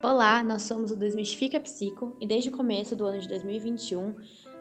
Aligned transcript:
Olá, 0.00 0.44
nós 0.44 0.62
somos 0.62 0.92
o 0.92 0.96
Desmistifica 0.96 1.58
Psico 1.58 2.16
e 2.20 2.26
desde 2.26 2.50
o 2.50 2.52
começo 2.52 2.94
do 2.94 3.04
ano 3.04 3.20
de 3.20 3.26
2021 3.26 4.14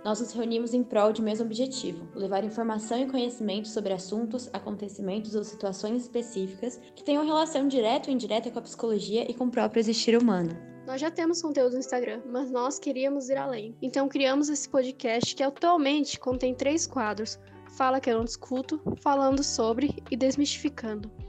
nós 0.03 0.19
nos 0.19 0.33
reunimos 0.33 0.73
em 0.73 0.81
prol 0.81 1.13
de 1.13 1.21
mesmo 1.21 1.45
objetivo: 1.45 2.07
levar 2.15 2.43
informação 2.43 2.99
e 2.99 3.05
conhecimento 3.05 3.67
sobre 3.67 3.93
assuntos, 3.93 4.49
acontecimentos 4.51 5.35
ou 5.35 5.43
situações 5.43 6.01
específicas 6.01 6.81
que 6.95 7.03
tenham 7.03 7.23
relação 7.23 7.67
direta 7.67 8.09
ou 8.09 8.15
indireta 8.15 8.49
com 8.49 8.57
a 8.57 8.63
psicologia 8.63 9.29
e 9.29 9.33
com 9.35 9.43
o 9.43 9.51
próprio 9.51 9.79
existir 9.79 10.19
humano. 10.19 10.57
Nós 10.87 10.99
já 10.99 11.11
temos 11.11 11.39
conteúdo 11.39 11.73
no 11.73 11.79
Instagram, 11.79 12.23
mas 12.25 12.49
nós 12.49 12.79
queríamos 12.79 13.29
ir 13.29 13.37
além. 13.37 13.77
Então 13.79 14.09
criamos 14.09 14.49
esse 14.49 14.67
podcast 14.67 15.35
que 15.35 15.43
atualmente 15.43 16.19
contém 16.19 16.55
três 16.55 16.87
quadros: 16.87 17.39
Fala 17.77 17.99
que 17.99 18.09
eu 18.09 18.17
não 18.17 18.25
discuto, 18.25 18.81
Falando 19.03 19.43
sobre 19.43 20.03
e 20.09 20.17
Desmistificando. 20.17 21.26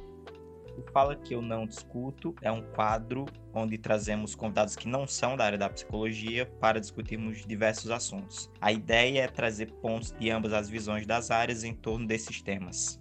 O 0.79 0.93
Fala 0.93 1.17
que 1.17 1.35
eu 1.35 1.43
não 1.43 1.67
discuto 1.67 2.35
é 2.41 2.53
um 2.53 2.63
quadro 2.63 3.27
onde 3.53 3.77
trazemos 3.77 4.37
convidados 4.37 4.77
que 4.77 4.89
não 4.89 5.09
são 5.09 5.37
da 5.37 5.45
área 5.45 5.59
da 5.59 5.69
psicologia 5.69 6.47
para 6.61 6.79
discutirmos 6.79 7.45
diversos 7.45 7.91
assuntos. 7.91 8.49
A 8.61 8.71
ideia 8.73 9.23
é 9.23 9.29
trazer 9.29 9.73
pontos 9.83 10.13
de 10.13 10.31
ambas 10.31 10.53
as 10.53 10.69
visões 10.69 11.05
das 11.05 11.33
áreas 11.33 11.65
em 11.65 11.75
torno 11.75 12.07
desses 12.07 12.41
temas. 12.41 13.01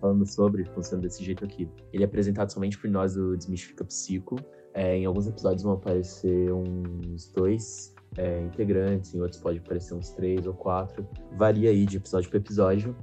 Falando 0.00 0.24
sobre, 0.24 0.64
funciona 0.64 1.02
desse 1.02 1.22
jeito 1.22 1.44
aqui. 1.44 1.68
Ele 1.92 2.02
é 2.02 2.06
apresentado 2.06 2.50
somente 2.50 2.78
por 2.78 2.88
nós 2.88 3.14
do 3.14 3.36
Desmistifica 3.36 3.84
Psico. 3.84 4.36
É, 4.72 4.96
em 4.96 5.04
alguns 5.04 5.26
episódios 5.26 5.62
vão 5.62 5.72
aparecer 5.72 6.50
uns 6.52 7.30
dois 7.32 7.94
é, 8.16 8.40
integrantes, 8.40 9.14
em 9.14 9.20
outros 9.20 9.42
pode 9.42 9.58
aparecer 9.58 9.94
uns 9.94 10.10
três 10.10 10.46
ou 10.46 10.54
quatro. 10.54 11.06
Varia 11.36 11.68
aí 11.68 11.84
de 11.84 11.98
episódio 11.98 12.30
para 12.30 12.38
episódio. 12.38 12.96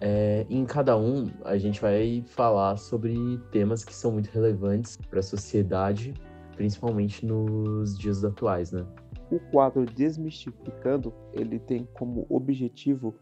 É, 0.00 0.27
em 0.48 0.64
cada 0.64 0.96
um, 0.96 1.26
a 1.44 1.56
gente 1.56 1.80
vai 1.80 2.22
falar 2.26 2.76
sobre 2.76 3.14
temas 3.50 3.84
que 3.84 3.94
são 3.94 4.12
muito 4.12 4.30
relevantes 4.30 4.96
para 5.08 5.20
a 5.20 5.22
sociedade, 5.22 6.14
principalmente 6.56 7.24
nos 7.24 7.98
dias 7.98 8.24
atuais, 8.24 8.72
né? 8.72 8.84
O 9.30 9.38
quadro 9.50 9.84
Desmistificando, 9.84 11.12
ele 11.32 11.58
tem 11.58 11.86
como 11.94 12.26
objetivo 12.28 13.14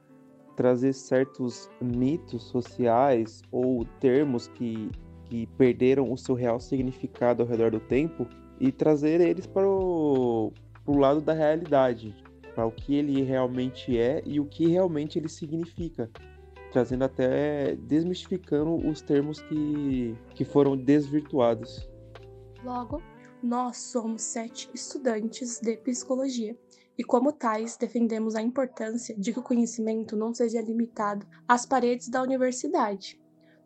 trazer 0.57 0.93
certos 0.95 1.69
mitos 1.81 2.45
sociais 2.45 3.43
ou 3.53 3.85
termos 4.01 4.49
que, 4.49 4.91
que 5.27 5.47
perderam 5.59 6.11
o 6.11 6.17
seu 6.17 6.35
real 6.35 6.59
significado 6.59 7.43
ao 7.43 7.49
redor 7.49 7.71
do 7.71 7.81
tempo 7.81 8.27
e 8.59 8.73
trazer 8.73 9.21
eles 9.21 9.47
para 9.47 9.69
o 9.69 10.53
lado 10.87 11.21
da 11.21 11.35
realidade, 11.35 12.15
para 12.55 12.65
o 12.65 12.73
que 12.73 12.95
ele 12.95 13.23
realmente 13.23 13.99
é 13.99 14.23
e 14.25 14.41
o 14.41 14.47
que 14.47 14.67
realmente 14.67 15.19
ele 15.19 15.29
significa 15.29 16.11
trazendo 16.73 17.05
até 17.05 17.77
desmistificando 17.77 18.77
os 18.89 19.01
termos 19.01 19.41
que, 19.43 20.15
que 20.35 20.45
foram 20.45 20.77
desvirtuados. 20.77 21.89
Logo, 22.65 23.03
nós 23.43 23.77
somos 23.79 24.23
sete 24.23 24.69
estudantes 24.75 25.61
de 25.61 25.77
psicologia 25.77 26.57
e, 26.99 27.05
como 27.05 27.33
tais, 27.33 27.77
defendemos 27.77 28.35
a 28.35 28.43
importância 28.43 29.15
de 29.17 29.33
que 29.33 29.39
o 29.39 29.43
conhecimento 29.43 30.17
não 30.17 30.35
seja 30.35 30.61
limitado 30.61 31.27
às 31.47 31.67
paredes 31.67 32.09
da 32.09 32.23
universidade. 32.23 33.21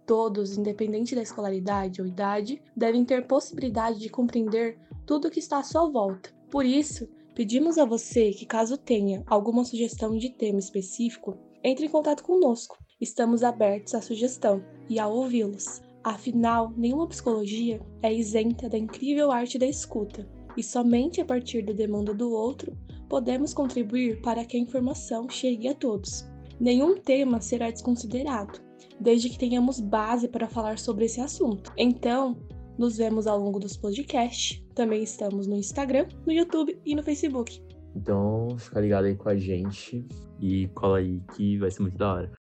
Todos, 0.05 0.59
independente 0.59 1.15
da 1.15 1.23
escolaridade 1.23 2.01
ou 2.01 2.07
idade, 2.07 2.61
devem 2.77 3.05
ter 3.05 3.27
possibilidade 3.27 4.01
de 4.01 4.09
compreender 4.09 4.79
tudo 5.07 5.29
o 5.29 5.31
que 5.31 5.39
está 5.39 5.59
à 5.59 5.63
sua 5.63 5.89
volta. 5.89 6.31
Por 6.51 6.67
isso, 6.67 7.09
pedimos 7.35 7.79
a 7.79 7.85
você 7.85 8.33
que, 8.33 8.45
caso 8.45 8.77
tenha 8.77 9.23
alguma 9.27 9.65
sugestão 9.65 10.19
de 10.19 10.31
tema 10.31 10.59
específico, 10.59 11.39
entre 11.63 11.87
em 11.87 11.89
contato 11.89 12.25
conosco 12.25 12.77
estamos 13.01 13.43
abertos 13.43 13.95
à 13.95 14.03
sugestão 14.03 14.63
e 14.89 14.99
a 14.99 15.07
ouvi-los. 15.07 15.81
Afinal, 16.03 16.73
nenhuma 16.77 17.07
psicologia 17.09 17.81
é 18.03 18.13
isenta 18.13 18.69
da 18.69 18.79
incrível 18.79 19.31
arte 19.31 19.59
da 19.59 19.67
escuta, 19.67 20.29
e 20.57 20.63
somente 20.63 21.21
a 21.21 21.25
partir 21.25 21.63
da 21.63 21.73
demanda 21.73 22.13
do 22.13 22.31
outro 22.33 22.77
podemos 23.09 23.53
contribuir 23.53 24.21
para 24.21 24.45
que 24.45 24.57
a 24.57 24.61
informação 24.61 25.29
chegue 25.29 25.69
a 25.69 25.75
todos. 25.75 26.25
Nenhum 26.59 26.97
tema 26.97 27.41
será 27.41 27.71
desconsiderado, 27.71 28.61
desde 29.01 29.29
que 29.29 29.39
tenhamos 29.39 29.81
base 29.81 30.29
para 30.29 30.49
falar 30.49 30.79
sobre 30.79 31.07
esse 31.07 31.21
assunto. 31.21 31.73
Então, 31.77 32.37
nos 32.79 32.97
vemos 32.97 33.27
ao 33.27 33.39
longo 33.39 33.59
dos 33.59 33.77
podcasts. 33.77 34.63
Também 34.75 35.03
estamos 35.03 35.47
no 35.47 35.57
Instagram, 35.57 36.07
no 36.27 36.33
YouTube 36.33 36.79
e 36.85 36.95
no 36.95 37.03
Facebook. 37.03 37.61
Então, 37.97 38.57
fica 38.59 38.81
ligado 38.81 39.07
aí 39.07 39.17
com 39.17 39.29
a 39.29 39.37
gente 39.37 40.07
e 40.41 40.69
cola 40.69 40.99
aí 40.99 41.21
que 41.35 41.59
vai 41.59 41.71
ser 41.71 41.83
muito 41.83 41.99
da 41.99 42.15
hora. 42.15 42.40